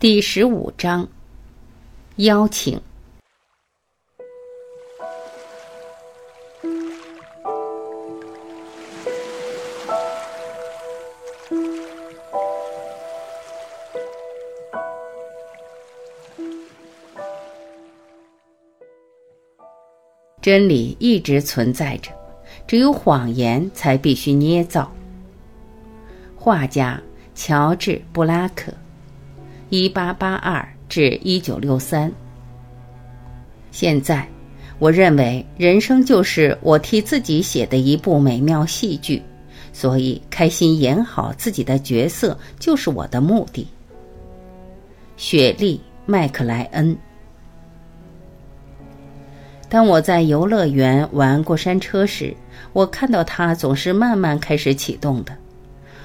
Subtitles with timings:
[0.00, 1.06] 第十五章，
[2.16, 2.80] 邀请。
[20.40, 22.10] 真理一直存在着，
[22.66, 24.90] 只有谎言才必须捏造。
[26.34, 26.98] 画家
[27.34, 28.72] 乔治·布拉克，
[29.70, 32.10] 一八八二至一九六三。
[33.70, 34.28] 现在，
[34.80, 39.22] 我认为人生就是我替自己写的一部美妙戏剧，
[39.72, 43.64] 所以开心演好自己的角色就是我的目的。
[45.16, 46.96] 雪莉·麦克莱恩。
[49.68, 52.34] 当我在游乐园玩过山车时，
[52.72, 55.32] 我看到它总是慢慢开始启动的。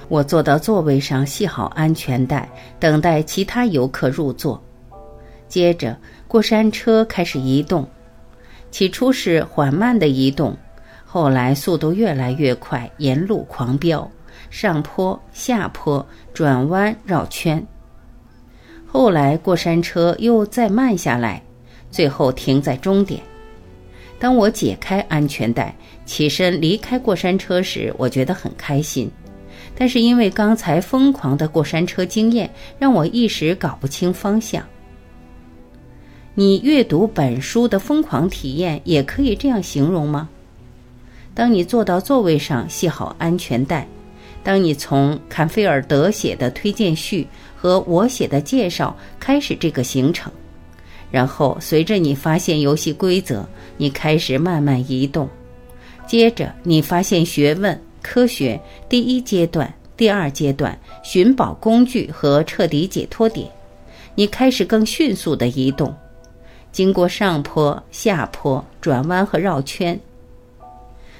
[0.08, 4.62] 我坐到座位上，系好安全带，等待其他游客入座。
[5.48, 5.96] 接着，
[6.28, 7.88] 过山车开始移动，
[8.70, 10.56] 起初是缓慢的移动，
[11.04, 14.08] 后来速度越来越快，沿路狂飙，
[14.48, 17.64] 上坡、下坡、转弯、绕圈。
[18.86, 21.42] 后来，过山车又再慢下来，
[21.90, 23.20] 最后停在终点。
[24.18, 25.74] 当我解开安全带，
[26.06, 29.10] 起身离开过山车时，我觉得很开心。
[29.78, 34.64] 但是因为刚才疯狂的过山车经验，让我一时搞不清方向。
[36.34, 40.28] 你阅读本书的疯狂体验也可以这样形容吗？
[41.34, 43.86] 当你坐到座位上，系好安全带；
[44.42, 50.32] 当你从坎菲尔德写的推荐序和我写的介绍开始这个行程。
[51.10, 53.46] 然后，随着你发现游戏规则，
[53.76, 55.28] 你开始慢慢移动。
[56.06, 63.48] 接着，你发现学问、科学第一阶段、第二阶段、寻宝工具和彻底解脱点。
[64.14, 65.92] 你开始更迅速的移动，
[66.70, 69.98] 经过上坡、下坡、转弯和绕圈。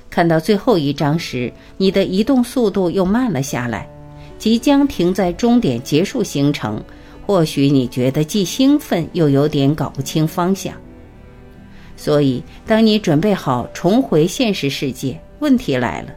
[0.08, 3.88] 看到最后一章时，你的移动速度又慢了下来，
[4.38, 6.80] 即将停在终点结束行程。
[7.26, 10.72] 或许你觉得既兴奋又有点搞不清方向，
[11.96, 16.14] 所以当你准备好重回现实世界，问题来了：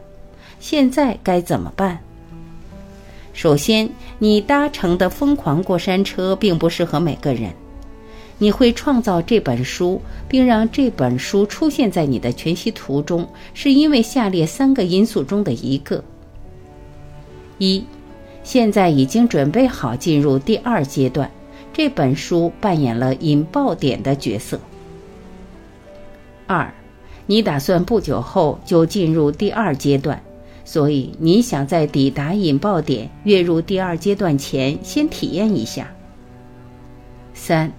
[0.60, 1.98] 现在该怎么办？
[3.32, 3.88] 首先，
[4.18, 7.50] 你搭乘的疯狂过山车并不适合每个人。
[8.38, 16.02] 你会创造这本书，并让这本书出现在你的全息图中，是因为下列三个因素中的一个：
[17.58, 17.84] 一。
[18.42, 21.30] 现在已经准备好进入第二阶段，
[21.72, 24.58] 这本书扮演了引爆点的角色。
[26.46, 26.72] 二，
[27.26, 30.20] 你打算不久后就进入第二阶段，
[30.70, 35.92] 所以你想在抵达引爆点、跃入第二阶段前先体验一下。
[37.34, 37.72] 三，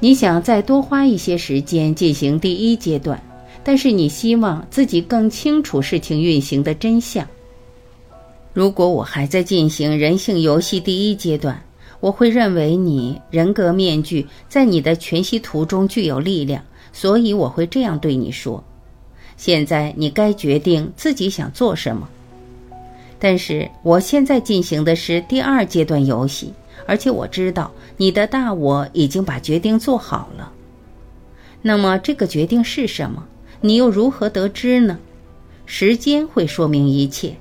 [0.00, 3.22] 你想再多花一些时间进行第一阶段，
[3.62, 7.24] 但是你希望自己更清楚事情运行的真相。
[8.52, 11.64] 如果我还在进行人性游戏第一阶段，
[12.00, 16.60] 我会认为你人格面具在你的全息图中具有力量，
[16.92, 18.64] 所以我会这样对你说：
[19.36, 22.08] 现在你该决定自己想做什么。
[23.18, 26.52] 但是我现在进行的是第二阶段游戏，
[26.86, 30.52] 而且我知道你的大我已经把决定做好了。
[31.62, 33.24] 那么这个决定是什么？
[33.60, 34.98] 你又如何得知呢？
[35.64, 37.34] 时间会说明一切。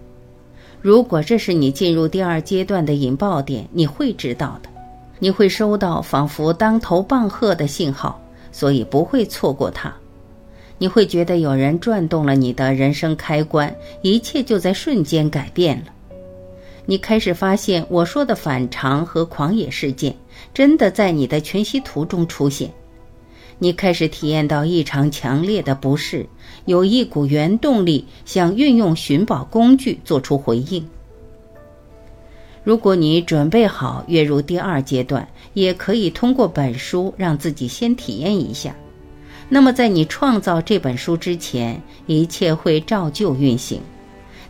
[0.81, 4.69] 如果这是你进入第二阶段的引爆点，你会知道的，
[5.19, 9.94] 你会收到仿佛当头棒喝的信号，所以不会错过它。
[10.83, 15.85] 你会觉得有人转动了你的人生开关，一切就在瞬间改变了。
[16.85, 20.13] 你开始发现我说的反常和狂野事件
[20.53, 22.69] 真的在你的全息图中出现。
[23.59, 26.27] 你开始体验到异常强烈的不适，
[26.66, 30.85] 有一股原动力想运用寻宝工具做出回应。
[32.61, 38.75] 如果你准备好跃入第二阶段，也可以通过本书让自己先体验一下。
[39.50, 43.80] 那么，在你创造这本书之前，一切会照旧运行，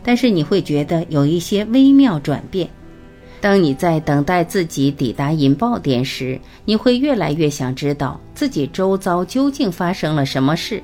[0.02, 2.68] 但是你会觉得有一些微妙转变。
[3.40, 10.82] 当你在等待自己抵达引爆点时，你会越来越想知道自己周遭究竟发生了什么事，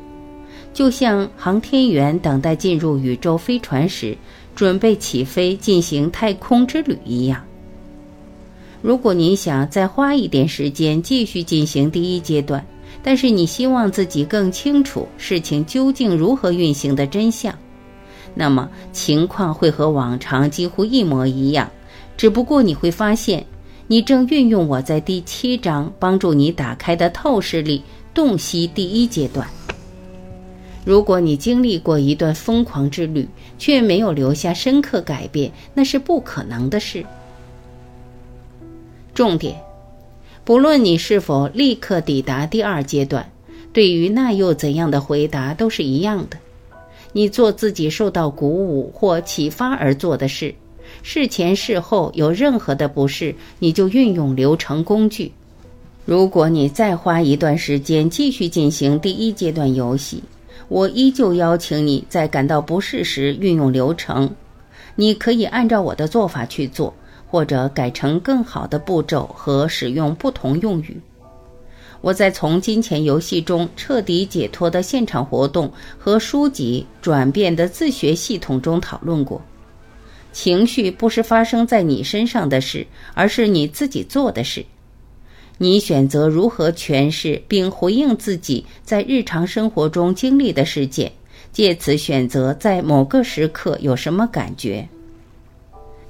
[0.74, 4.14] 就像航天员等待进入宇宙飞船时，
[4.54, 7.42] 准备起飞进行太空之旅一样。
[8.82, 12.62] 如果您想再花一点时间继续进行第一阶段，
[13.02, 17.54] 但是你希望自己更清楚事情究竟如何运行的真相，
[18.34, 21.70] 那么情况会和往常几乎一模一样。
[22.16, 23.46] 只不过你会发现，
[23.86, 27.82] 你正运用我在第七章帮助你打开的透视力，
[28.12, 29.48] 洞悉第一阶段。
[30.84, 37.04] 如果你经历过一段疯狂之旅，却没有留下深刻改变，那是不可能的事。
[39.14, 39.60] 重点，
[40.50, 43.30] 不论你是否立刻抵达第二阶段，
[43.72, 46.36] 对于那又怎样的回答都是一样的。
[47.12, 50.52] 你做自己受到鼓舞或启发而做的事。
[51.04, 55.30] 事前事后有任何的不适，你就运用流程工具。
[56.04, 60.20] 如果你再花一段时间继续进行第一阶段游戏，
[60.66, 64.28] 我依旧邀请你在感到不适时运用流程。
[64.96, 66.92] 你可以按照我的做法去做，
[67.30, 71.00] 或者改成更好的步骤和使用不同用语。
[72.00, 79.40] 我在从金钱游戏中彻底解脱的现场活动和书籍转变的自学系统中讨论过。
[80.32, 84.64] 情绪不是发生在你身上的事，而是你自己做的事。
[85.58, 91.12] 你选择如何诠释并回应自己在日常生活中经历的事件，
[91.52, 94.88] 借此选择在某个时刻有什么感觉。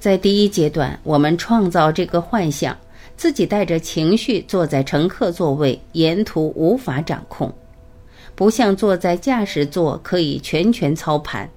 [0.01, 2.75] 在第一阶段，我们创造这个幻象：
[3.15, 7.53] 自己带着情绪坐在乘客座位，沿途无法掌控，
[8.33, 11.47] 不像坐在驾驶座可以全权操盘。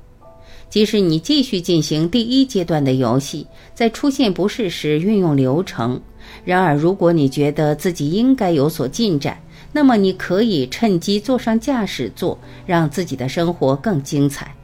[0.69, 5.99] 即使你继续进行第一阶段的游戏，在出现不适时运用流程。
[6.45, 9.41] 然而，如果你觉得自己应该有所进展，
[9.73, 14.55] 那么你可以趁机坐上驾驶座，让自己的生活更精彩。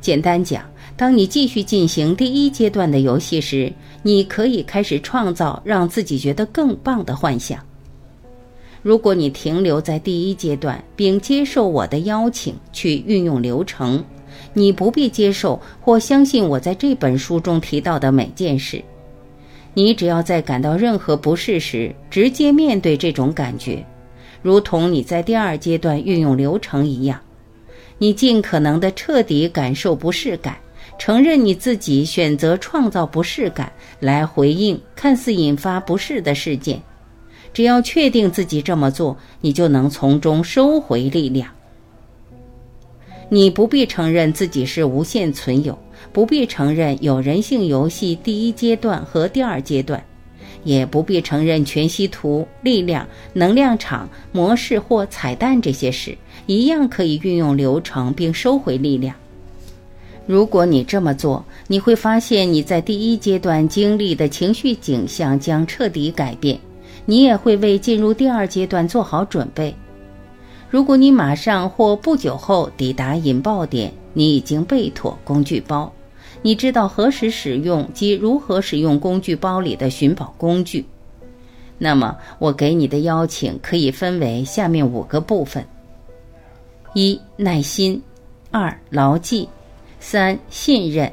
[0.00, 0.62] 简单讲，
[0.96, 7.58] 当你继续进行第一阶段的游戏时，你可以开始创造让自己觉得更棒的幻想。
[8.80, 14.04] 如果你停留在第一阶段，并接受我的邀请去运用流程。
[14.52, 18.82] 你不必接受或相信我在这本书中提到的每件事。
[19.72, 23.84] 你只要在感到任何不适时，直接面对这种感觉，
[24.42, 27.20] 如同你在第二阶段运用流程一样。
[27.98, 30.56] 你尽可能的彻底感受不适感，
[30.98, 36.80] 承认你自己选择创造不适感来回应看似引发不适的事件。
[37.52, 41.48] 只要确定自己这么做，你就能从中收回力量。
[43.28, 45.78] 你不必承认自己是无限存有，
[46.12, 50.02] 不必承认有人性游戏第一阶段和第二阶段，
[50.62, 59.14] 也不必承认全息图、力量、能量场、模式或彩蛋这些事，一样可以运用流程并收回力量。
[60.26, 66.58] 如果你这么做，你会发现你在第一阶段经历的情绪景象将彻底改变，
[67.04, 69.74] 你也会为进入第二阶段做好准备。
[70.70, 75.92] 如果你马上或不久后抵达引爆点，你已经备妥工具包，
[76.40, 80.84] 你知道何时使用及如何使用工具包里的寻宝工具。
[81.76, 85.64] 那么，我给你的邀请可以分为下面五个部分：
[86.94, 88.00] 一、耐心；
[88.50, 89.46] 二、牢记；
[90.06, 91.08] 三、信任；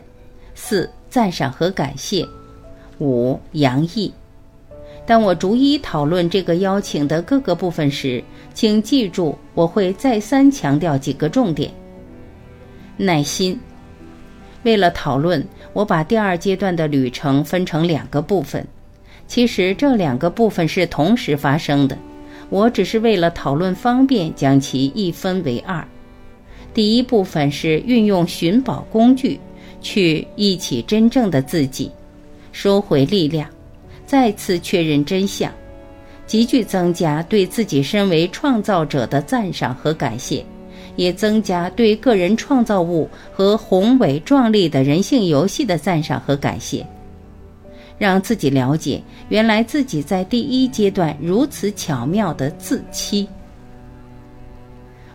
[0.53, 2.27] 四、赞赏和感谢；
[2.99, 4.13] 五、洋溢。
[5.05, 8.21] 当我逐一讨论这个邀请的各个部分时，
[8.53, 11.71] 请记住，我会再三强调几个重点。
[12.97, 13.57] 耐心。
[14.63, 15.41] 为了讨论，
[15.71, 18.67] 我把第二阶段的旅程分成两个部分。
[19.25, 21.97] 其实这两个部分是同时发生的，
[22.49, 25.81] 我只是为了讨论方便，将其一分为二。
[26.73, 29.39] 第一部分是运用寻宝工具
[29.81, 31.91] 去忆起真正的自己，
[32.51, 33.49] 收回力量。
[34.05, 35.51] 再次确认真相，
[36.27, 40.45] 急剧增加对自己身为创造者的赞赏和感谢，
[40.97, 46.85] 也增加对个人创造物和宏伟壮丽的人性游戏的赞赏和感谢，
[47.97, 53.27] 让自己了解原来自己在第一阶段如此巧妙的自欺。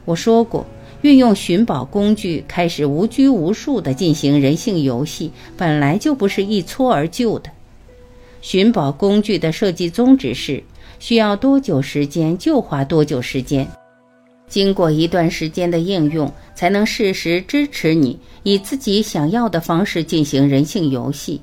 [0.06, 0.64] 我说过，
[1.02, 7.50] 运用寻宝工具开始无拘无束地进行人性游戏，本来就不是一蹴而就的。
[8.40, 10.62] 寻宝工具的设计宗旨是：
[10.98, 13.68] 需要多久时间就花多久时间，
[14.48, 21.40] 经过一段时间的应用，才能适时支持你以自己想要的方式进行人性游戏，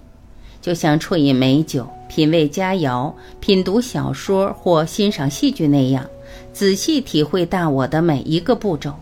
[0.62, 6.06] 就像啜饮美酒、品味佳肴、品读小说或欣赏戏剧那样，
[6.54, 8.94] 仔细体会大我的每一个步骤。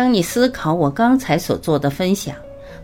[0.00, 2.34] 当你思考我刚才所做的分享，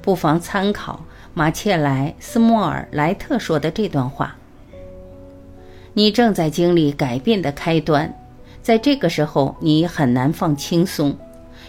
[0.03, 1.03] 不妨参考。
[1.33, 4.37] 马切莱斯莫尔莱特说的这段话
[5.95, 8.15] ：“你正在经历改变的开端，
[8.61, 11.17] 在这个时候你很难放轻松，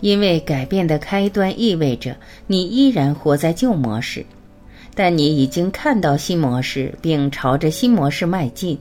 [0.01, 2.13] 因为改变的开端意味着
[2.45, 4.25] 你依然活在旧模式。
[4.93, 8.77] 但你已经看到新模式，并朝着新模式迈进。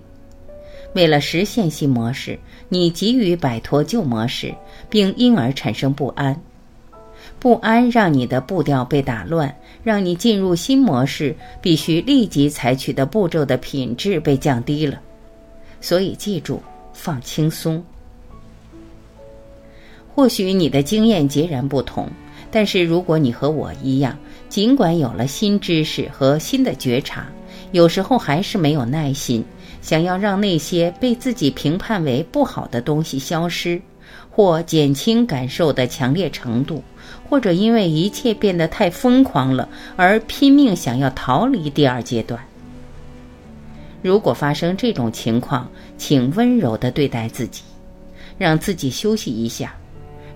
[0.95, 2.37] 为了实现新模式，
[2.69, 4.53] 你急于摆脱旧模式，
[4.91, 6.37] 并因而产生不安。
[7.39, 15.01] 不安让你的步调被打乱，让你进入新模式必须立即采取的步骤的品质被降低了。
[15.81, 16.61] 所以记住，
[16.93, 17.85] 放轻松。
[20.15, 22.09] 或许你的经验截然不同，
[22.51, 24.19] 但是如果你和我一样，
[24.49, 27.27] 尽管有了新知识和新的觉察，
[27.73, 29.45] 有时候还是没有耐心，
[29.83, 33.79] 想要让那些被自己评判为不好的东西消失，
[34.31, 36.83] 或减轻感受的强烈程度，
[37.29, 42.41] 或者因为一切变得太疯狂了而拼命想要逃离第二阶段。
[44.03, 45.69] 如果发生这种情况，
[45.99, 47.63] 请温柔地对待自己，
[48.39, 49.75] 让自己休息一下。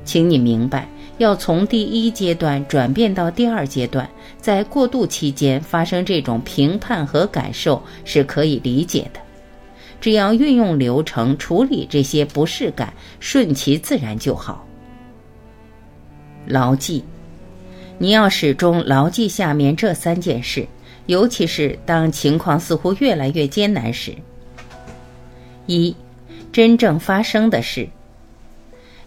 [0.04, 4.09] 请你明白，要从第一阶段转变到第二阶段，
[4.40, 9.20] 在过渡期间发生这种评判和感受是可以理解的。
[10.00, 14.66] 只要运用流程处理这些不适感，顺其自然就好。
[16.47, 17.02] 牢记，
[17.99, 20.66] 你要始终牢记下面这三件事，
[21.06, 24.14] 尤其是当情况似乎越来越艰难时。
[25.66, 25.94] 一，
[26.52, 27.88] 真正发生的事。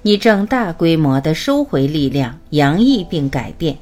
[0.02, 3.78] 你正大规模地收回力量，洋溢并改变，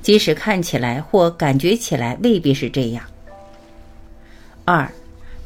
[0.00, 3.04] 即使看起来或感觉起来未必是这样。
[4.64, 4.90] 二，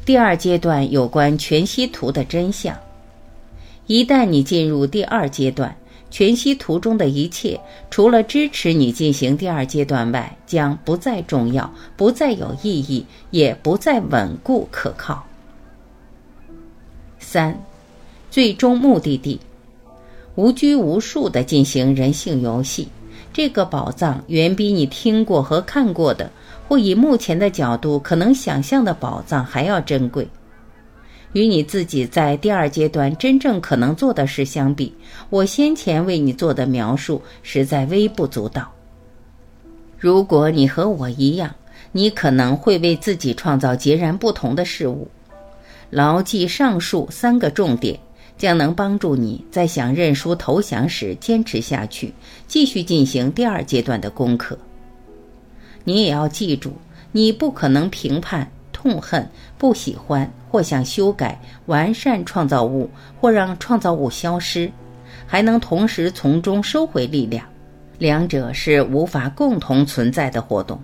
[0.05, 2.77] 第二阶段有关全息图的真相。
[3.85, 5.75] 一旦你进入第二阶段，
[6.09, 7.59] 全息图中的一切，
[7.89, 15.25] 除了支持你进行第二阶段外，将不再重要，不再有意义，也不再稳固可靠。
[17.19, 17.61] 三，
[18.31, 19.39] 最终目的地。
[20.35, 22.87] 无拘无束地进行人性游戏，
[23.33, 26.31] 这个宝藏远比你听过和看过的，
[26.67, 30.27] 或以目前的角度可能想象的宝藏还要珍贵。
[31.37, 34.91] 与你自己在第二阶段真正可能做的事相比，
[35.29, 38.73] 我先前为你做的描述实在微不足道。
[39.99, 41.53] 如果你和我一样，
[41.91, 45.07] 你可能会为自己创造截然不同的事物。
[45.91, 47.99] 牢记上述三个重点。
[48.37, 52.13] 将能帮助你在想认输投降时坚持下去，
[52.47, 54.55] 继续进行第二阶段的功课。
[55.83, 56.73] 你也要记住，
[57.11, 62.87] 你不可能评判、痛恨、不喜欢或想修改、完善创造物，
[63.19, 64.71] 或让创造物消失，
[65.25, 67.43] 还能同时从中收回力量。
[67.97, 70.79] 两者是无法共同存在的活动。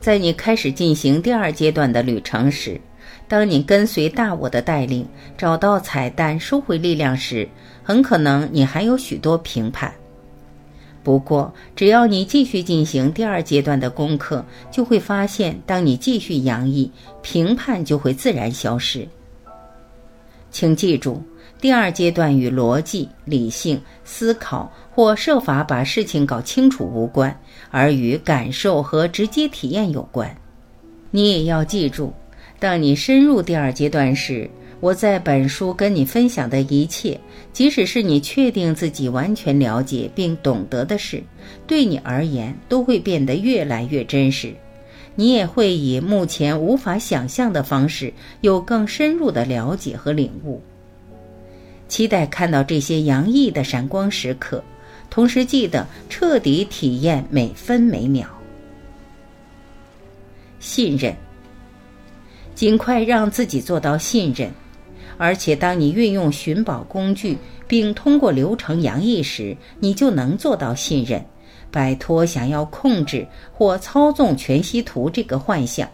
[0.00, 2.80] 在你开始进行第二阶段的旅程时。
[3.26, 5.06] 当你跟随大我的带领，
[5.38, 7.48] 找到彩蛋，收回力量时，
[7.82, 9.92] 很可能你还有许多评判。
[11.04, 19.06] 不过，只要你继续进行第二阶段的功课，就会发现，当你继续洋溢，评判就会自然消失。
[20.50, 21.22] 请记住，
[21.60, 27.38] 第二阶段与逻辑、理性思考或设法把事情搞清楚无关，
[27.70, 30.34] 而与感受和直接体验有关。
[31.10, 32.12] 你也要记住。
[32.58, 34.48] 当你深入第二阶段时，
[34.84, 37.18] 我在本书跟你分享的一切，
[37.54, 41.22] 即使是你确定自己完全了解并懂得的事，
[41.66, 44.52] 对你而言都会变得越来越真实。
[45.14, 48.12] 你也会以目前无法想象的方式，
[48.42, 50.60] 有更深入的了解和领悟。
[51.88, 54.62] 期待看到这些洋溢的闪光时刻，
[55.08, 58.28] 同时记得彻底体验每分每秒。
[60.60, 61.16] 信任。
[62.54, 64.48] 尽快让自己做到信任，
[65.16, 71.24] 而且当你运用寻宝工具并通过流程洋溢时，你就能做到信任，
[71.70, 75.88] 摆脱想要控制或操纵全息图这个幻象，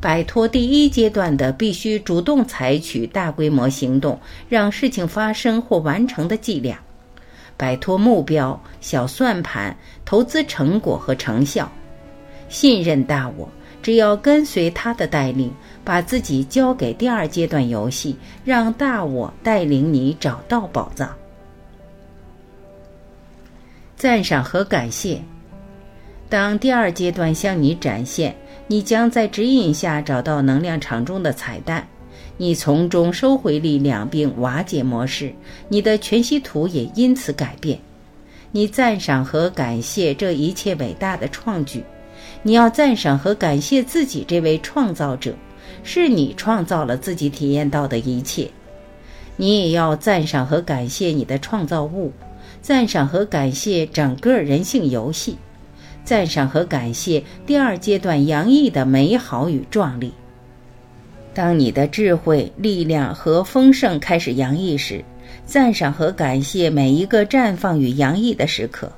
[0.00, 6.78] 摆脱第一阶段的必须主动采取大规模行动让事情发生或完成的伎俩，
[7.56, 11.70] 摆脱目标、小算盘、投资成果和成效，
[12.48, 13.48] 信任大我。
[13.84, 15.52] 只要跟随他的带领，
[15.84, 21.14] 把自己交给第二阶段游戏，让大我带领你找到宝藏。
[23.94, 25.20] 赞赏和感谢。
[26.30, 28.34] 当第二阶段向你展现，
[28.68, 31.86] 你将在指引下找到能量场中的彩蛋，
[32.38, 35.30] 你从中收回力量并瓦解模式，
[35.68, 37.78] 你的全息图也因此改变。
[38.50, 41.84] 你赞赏和感谢这一切伟大的创举。
[42.46, 45.34] 你要赞赏和感谢自己这位创造者，
[45.82, 48.48] 是你创造了自己体验到的一切。
[49.36, 52.12] 你也要赞赏和感谢你的创造物，
[52.60, 55.38] 赞赏和感谢整个人性游戏，
[56.04, 60.12] 赞赏和感谢第二阶段洋溢的美好与壮丽。
[61.32, 65.02] 当你的智慧、力量和丰盛开始洋溢时，
[65.46, 68.92] 赞赏和感谢每一个绽放与洋溢的时刻。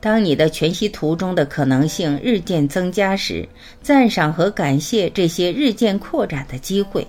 [0.00, 3.48] 当你的全息图中的可能性日渐增加时，
[3.82, 7.06] 赞赏和感谢这些日渐扩展的机会。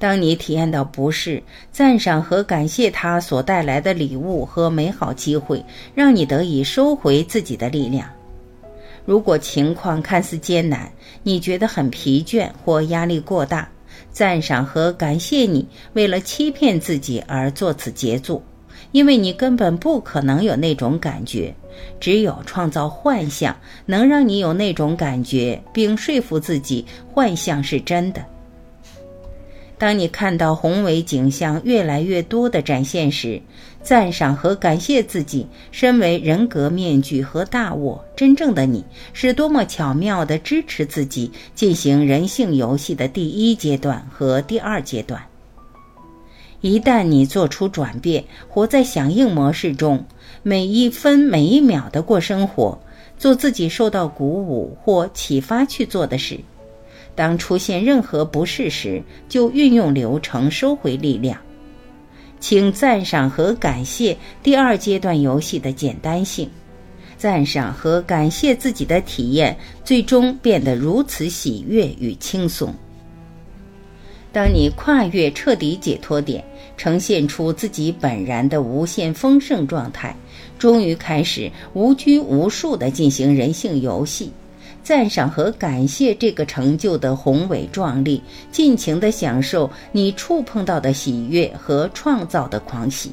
[0.00, 1.42] 当你体验到不适，
[1.72, 5.64] 赞赏和感谢它所带来的礼物和美好机会，
[5.94, 8.08] 让你得以收回自己的力量。
[9.04, 10.92] 如果情况看似艰难，
[11.22, 13.68] 你觉得很疲倦或压力过大，
[14.12, 18.42] 赞赏和感谢你为了欺骗自己而做此杰作。
[18.92, 21.54] 因为你根本不可能有那种感觉，
[22.00, 28.24] 只有创造幻象能让你有那种感觉，并说服自己幻象是真的。
[29.76, 33.40] 当你看到宏伟景象越来越多的展现时，
[33.80, 45.22] 赞赏和感谢自己身为人格面具和大我真正的你是多么巧妙地支持自己进行人性游戏的第一阶段和第二阶段。
[46.60, 50.04] 一旦你做出转变，活在响应模式中，
[50.42, 52.80] 每一分每一秒的过生活，
[53.16, 56.40] 做自己受到鼓舞或启发去做的事。
[57.14, 61.38] 当出现任何不适时，就运用流程收回力量。
[62.40, 66.48] 请赞赏和感谢第二阶段游戏的简单性，
[67.16, 72.74] 赞赏和感谢自己的体验最终变得如此喜悦与轻松。
[74.38, 76.44] 当你跨越彻底解脱点，
[76.76, 80.14] 呈现出自己本然的无限丰盛状态，
[80.60, 84.30] 终于开始无拘无束地进行人性游戏，
[84.84, 93.10] 赞赏和感谢这个成就的宏伟壮丽，尽情地享受你触碰到的喜悦和创造的狂喜。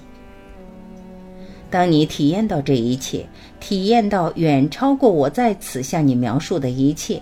[1.72, 3.26] 当你体验到这一切，
[3.60, 7.20] 体验到远超过我在此向你描述的一切。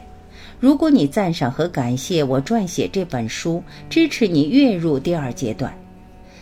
[0.63, 5.77] 如果你赞赏和感谢我撰写这本书，支持你跃入第二阶段，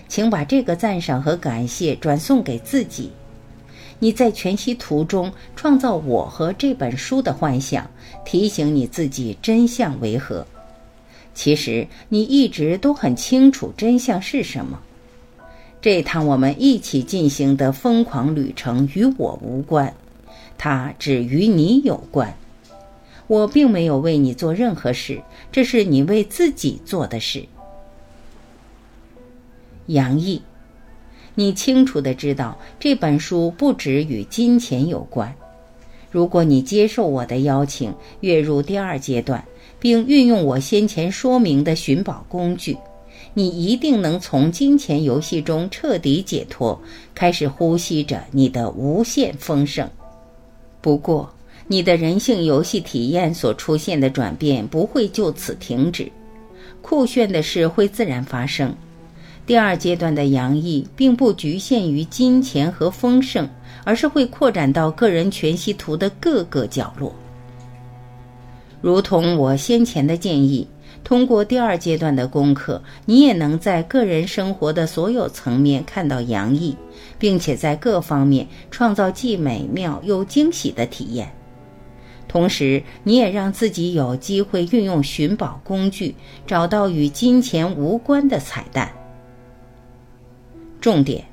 [0.08, 3.12] 请把这个赞赏和感谢转送给自己。
[3.98, 7.90] 你在全息图中创造我和这本书的幻想，
[8.24, 10.46] 提醒你自己真相为何。
[11.34, 14.80] 其实你一直都很清楚真相是什么。
[15.82, 19.92] 这趟我们一起进行的疯狂旅程与我无关，
[20.60, 22.32] 它只与你有关。
[23.32, 25.22] 我并没有为你做任何事，
[25.54, 27.46] 这是你为自己做的事。
[29.86, 30.42] 杨毅，
[31.36, 35.34] 你清楚的知道这本书不只与金钱有关。
[36.12, 39.42] 如果你接受我的邀请，跃入第二阶段，
[39.80, 42.76] 并运用我先前说明的寻宝工具，
[43.34, 46.82] 你一定能从金钱游戏中彻底解脱，
[47.16, 49.90] 开始呼吸着你的无限丰盛。
[50.82, 51.34] 不过。
[51.72, 56.12] 你的人性游戏体验所出现的转变不会就此停止，
[56.82, 58.76] 酷炫的事会自然发生。
[59.46, 63.48] 第二阶段的洋溢并不局限于金钱和丰盛，
[63.86, 67.16] 而是会扩展到个人全息图的各个角落。
[68.82, 70.68] 如同我先前的建议，
[71.06, 76.76] 通过第二阶段的功课，你也能在个人生活的所有层面看到洋溢，
[77.18, 81.32] 并且在各方面创造既美妙又惊喜的体验。
[82.32, 86.16] 同时，你也让自己有机会运用寻宝工具，
[86.48, 88.90] 找到与金钱无关的彩蛋。
[90.80, 91.26] 重点，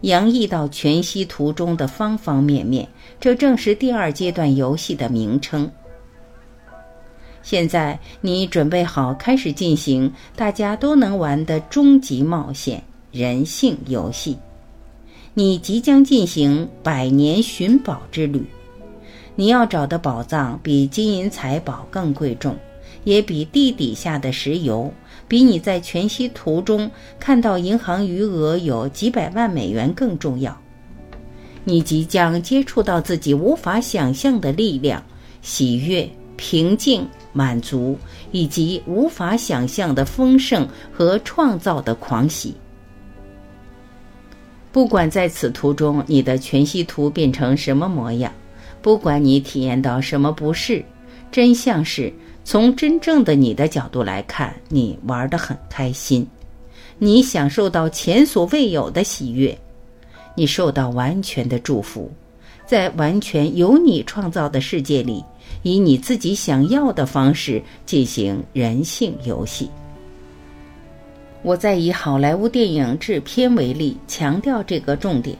[0.00, 2.88] 洋溢到全息图中的方方面面，
[3.20, 5.70] 这正是第二阶段游戏的名称。
[7.42, 14.38] 现在，你准备好开始进行大家都能玩的终极冒险——人性游戏。
[15.34, 18.42] 你即将进行百年寻宝之旅。
[19.34, 22.54] 你要找的宝藏比金银财宝更贵重，
[23.04, 24.92] 也比地底下的石油，
[25.26, 30.56] 比你在全息图中看到银行余额有几百万美元更重要。
[31.64, 35.02] 你即将接触到自己无法想象的力量、
[35.40, 37.96] 喜悦、平静、满足，
[38.32, 42.54] 以及无法想象的丰盛和创造的狂喜。
[44.72, 48.32] 不管在此途中你的全息图变成什么模样。
[48.82, 50.84] 不管你体验到什么不适，
[51.30, 52.12] 真相是
[52.44, 56.26] 从真正的你的角度来看，你玩得很开心，
[56.98, 59.56] 你享受到前所未有的喜悦，
[60.34, 62.10] 你受到完全的祝福，
[62.66, 65.24] 在完全由你创造的世界里，
[65.62, 69.70] 以你自己想要的方式进行人性游戏。
[71.42, 75.36] 我在以好莱坞电影制片为例，强调这个重点。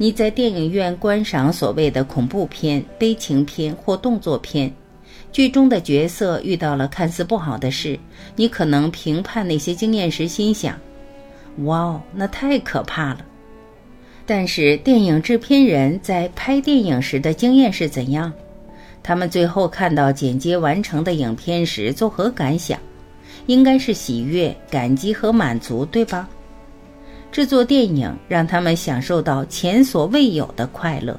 [0.00, 4.72] 你在电影院观赏所谓的恐怖片、悲情片或动作片，
[5.32, 7.98] 剧中的角色遇到了看似不好的事，
[8.36, 10.78] 你可能评判那些经验时心想
[11.66, 13.26] ：“哇哦，那太可怕了。”
[14.24, 18.32] 但是电影制片人在拍电影时的经验是怎样？
[19.02, 22.78] 他们最后看到剪接完成的影片时作何感想？
[23.46, 26.28] 应该是喜悦、感激和满足，对吧？
[27.30, 31.18] 制作电影让他们享受到前所未有的快乐。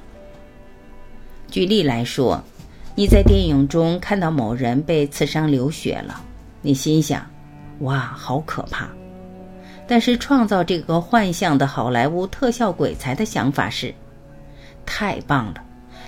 [1.50, 2.44] 举例来说，
[2.96, 6.22] 你在电影中看到某人被刺伤流血了，
[6.62, 7.26] 你心想
[7.82, 8.90] ：“哇，好可怕！”
[9.88, 13.94] 但是创造这个幻象的好莱坞特效鬼才的想法是
[14.86, 15.64] ：“太棒了！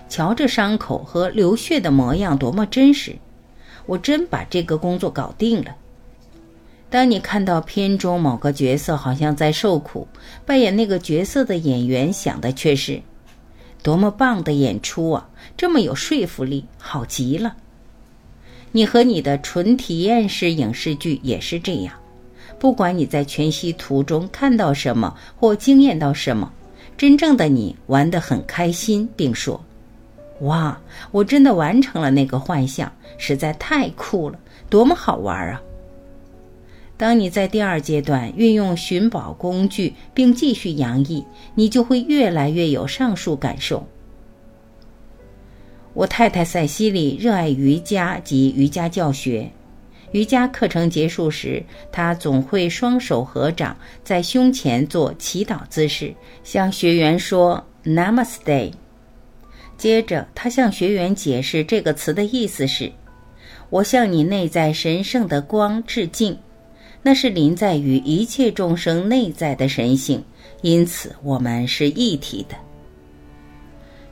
[0.10, 3.16] 瞧这伤口和流血的模样多么真实！
[3.86, 5.76] 我真把这个工作搞定了。”
[6.92, 10.06] 当你看到片中某个角色好像在受苦，
[10.46, 13.02] 扮演那个角色的演员想的却是：
[13.82, 15.30] 多么棒的演出啊！
[15.56, 17.56] 这么有说服力，好极了。
[18.74, 21.96] 你和你的纯体验式影视剧也是这样，
[22.60, 26.52] 不管你在全息图中看到什么或惊艳到什么，
[26.98, 29.64] 真正的你玩得很开心，并说
[30.44, 30.78] ：“哇，
[31.12, 34.38] 我真的完成了那个幻象，实在太酷了，
[34.70, 35.62] 多么好玩啊！”
[37.02, 43.88] 当你在第二阶段运用寻宝工具，并继续洋溢，你就会越来越有上述感受。
[45.96, 49.50] 我太太塞西莉热爱瑜伽及瑜伽教学。
[50.12, 58.74] 瑜伽课程结束时，她总会双手合掌，在胸前做祈祷姿势，向学员说 “Namaste”。
[59.76, 62.92] 接着，她向学员解释这个词的意思是
[63.72, 66.38] ：“我向你内在神圣的光致敬。”
[67.04, 70.24] 那是临在于一切众生内在的神性，
[70.62, 72.56] 因此我们是一体的。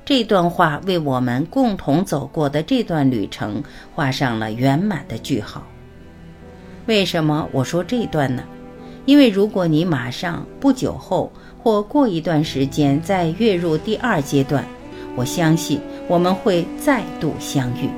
[0.06, 5.64] 这段话为我们共同走过的这段旅程画上了圆满的句号。
[6.88, 8.44] 为什么我说这段呢？
[9.06, 14.66] 因为如果你马上不久后或过一段时间再跃入第二阶段，
[15.16, 17.90] 我相信我们会再度相遇。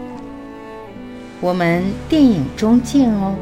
[1.39, 3.33] 我们电影中见哦。